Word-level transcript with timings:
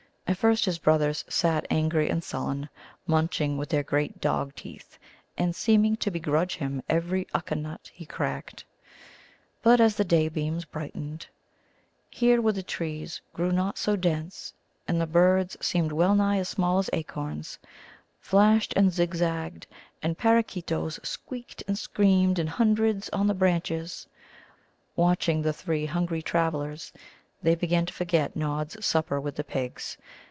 At 0.27 0.37
first 0.37 0.63
his 0.63 0.77
brothers 0.79 1.25
sat 1.27 1.67
angry 1.69 2.09
and 2.09 2.23
sullen, 2.23 2.69
munching 3.05 3.57
with 3.57 3.67
their 3.67 3.83
great 3.83 4.21
dog 4.21 4.55
teeth, 4.55 4.97
and 5.37 5.53
seeming 5.53 5.97
to 5.97 6.09
begrudge 6.09 6.55
him 6.55 6.81
every 6.87 7.25
Ukka 7.35 7.59
nut 7.61 7.91
he 7.93 8.05
cracked. 8.05 8.63
But 9.61 9.81
as 9.81 9.97
the 9.97 10.05
daybeams 10.05 10.63
brightened, 10.63 11.27
here 12.09 12.41
where 12.41 12.53
the 12.53 12.63
trees 12.63 13.19
grew 13.33 13.51
not 13.51 13.77
so 13.77 13.97
dense, 13.97 14.53
and 14.87 15.01
the 15.01 15.05
birds, 15.05 15.57
some 15.59 15.89
wellnigh 15.89 16.37
as 16.37 16.47
small 16.47 16.79
as 16.79 16.89
acorns, 16.93 17.59
flashed 18.21 18.71
and 18.77 18.89
zigzagged, 18.89 19.67
and 20.01 20.17
Parrakeetoes 20.17 20.97
squeaked 21.03 21.61
and 21.67 21.77
screamed 21.77 22.39
in 22.39 22.47
hundreds 22.47 23.09
on 23.09 23.27
the 23.27 23.33
branches, 23.33 24.07
watching 24.95 25.41
the 25.41 25.51
three 25.51 25.85
hungry 25.87 26.21
travellers, 26.21 26.93
they 27.43 27.55
began 27.55 27.85
to 27.87 27.93
forget 27.93 28.35
Nod's 28.35 28.83
supper 28.85 29.19
with 29.19 29.35
the 29.35 29.43
pigs. 29.43 29.97